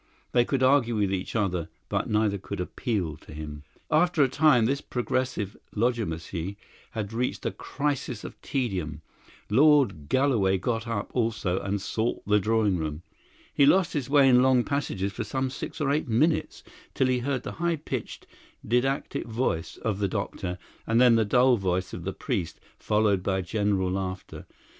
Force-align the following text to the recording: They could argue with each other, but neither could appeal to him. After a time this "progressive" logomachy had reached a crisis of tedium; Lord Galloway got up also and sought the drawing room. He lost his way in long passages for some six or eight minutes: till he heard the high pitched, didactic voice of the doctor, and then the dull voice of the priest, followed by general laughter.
They 0.31 0.45
could 0.45 0.63
argue 0.63 0.95
with 0.95 1.13
each 1.13 1.35
other, 1.35 1.69
but 1.87 2.09
neither 2.09 2.39
could 2.39 2.59
appeal 2.59 3.17
to 3.17 3.31
him. 3.35 3.61
After 3.91 4.23
a 4.23 4.27
time 4.27 4.65
this 4.65 4.81
"progressive" 4.81 5.55
logomachy 5.75 6.55
had 6.93 7.13
reached 7.13 7.45
a 7.45 7.51
crisis 7.51 8.23
of 8.23 8.41
tedium; 8.41 9.03
Lord 9.51 10.09
Galloway 10.09 10.57
got 10.57 10.87
up 10.87 11.11
also 11.13 11.59
and 11.59 11.79
sought 11.79 12.23
the 12.25 12.39
drawing 12.39 12.77
room. 12.77 13.03
He 13.53 13.67
lost 13.67 13.93
his 13.93 14.09
way 14.09 14.27
in 14.27 14.41
long 14.41 14.63
passages 14.63 15.13
for 15.13 15.23
some 15.23 15.51
six 15.51 15.79
or 15.79 15.91
eight 15.91 16.07
minutes: 16.09 16.63
till 16.95 17.05
he 17.05 17.19
heard 17.19 17.43
the 17.43 17.51
high 17.61 17.75
pitched, 17.75 18.25
didactic 18.67 19.27
voice 19.27 19.77
of 19.77 19.99
the 19.99 20.07
doctor, 20.07 20.57
and 20.87 20.99
then 20.99 21.13
the 21.15 21.25
dull 21.25 21.57
voice 21.57 21.93
of 21.93 22.05
the 22.05 22.11
priest, 22.13 22.59
followed 22.79 23.21
by 23.21 23.41
general 23.41 23.91
laughter. 23.91 24.47